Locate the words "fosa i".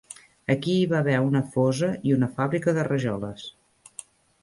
1.57-2.17